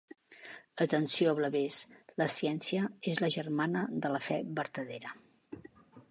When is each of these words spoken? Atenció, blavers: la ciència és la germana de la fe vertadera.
Atenció, 0.85 1.33
blavers: 1.39 1.75
la 2.21 2.27
ciència 2.35 2.87
és 3.11 3.21
la 3.25 3.29
germana 3.35 3.83
de 4.05 4.11
la 4.15 4.23
fe 4.29 4.39
vertadera. 4.61 5.13